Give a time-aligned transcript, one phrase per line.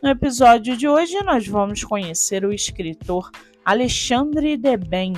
[0.00, 3.32] No episódio de hoje, nós vamos conhecer o escritor
[3.64, 5.12] Alexandre Deben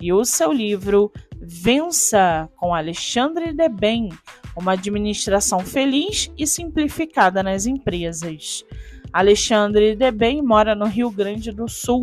[0.00, 4.08] e o seu livro Vença com Alexandre Deben,
[4.56, 8.64] uma administração feliz e simplificada nas empresas.
[9.12, 12.02] Alexandre Deben mora no Rio Grande do Sul,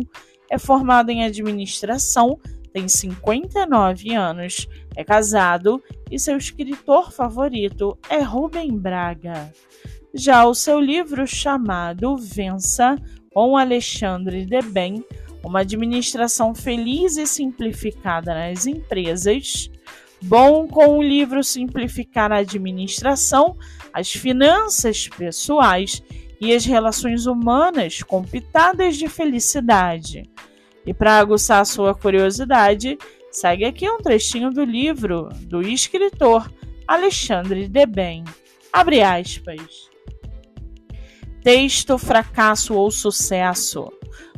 [0.50, 2.40] é formado em administração,
[2.72, 9.52] tem 59 anos, é casado e seu escritor favorito é Rubem Braga.
[10.14, 12.96] Já o seu livro chamado Vença,
[13.32, 15.02] com Alexandre Deben,
[15.42, 19.70] uma administração feliz e simplificada nas empresas.
[20.22, 23.56] Bom com o livro simplificar a administração,
[23.92, 26.02] as finanças pessoais
[26.38, 30.30] e as relações humanas com pitadas de felicidade.
[30.84, 32.98] E para aguçar sua curiosidade,
[33.30, 36.52] segue aqui um trechinho do livro do escritor
[36.86, 38.24] Alexandre Deben.
[38.72, 39.91] Abre aspas.
[41.42, 43.90] Texto, fracasso ou sucesso.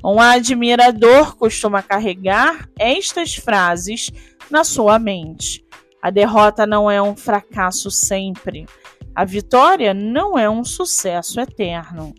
[0.03, 4.11] Um admirador costuma carregar estas frases
[4.51, 5.65] na sua mente.
[6.01, 8.67] A derrota não é um fracasso sempre.
[9.15, 12.15] A vitória não é um sucesso eterno.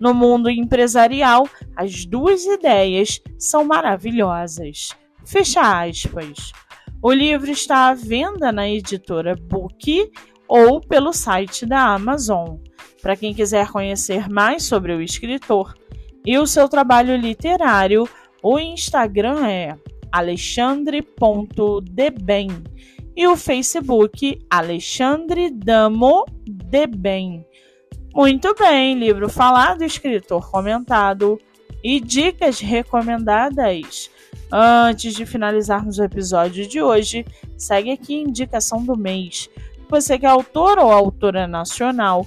[0.00, 4.90] No mundo empresarial, as duas ideias são maravilhosas.
[5.24, 6.52] Fecha aspas.
[7.02, 10.10] O livro está à venda na editora Book
[10.48, 12.56] ou pelo site da Amazon.
[13.00, 15.74] Para quem quiser conhecer mais sobre o escritor
[16.24, 18.08] e o seu trabalho literário,
[18.42, 19.76] o Instagram é
[20.10, 22.48] alexandre.deben
[23.16, 27.44] e o Facebook Alexandre Damo Deben.
[28.14, 31.38] Muito bem, livro falado, escritor comentado
[31.82, 34.10] e dicas recomendadas.
[34.50, 37.24] Antes de finalizarmos o episódio de hoje,
[37.56, 39.50] segue aqui a indicação do mês.
[39.88, 42.26] Você que é autor ou autora nacional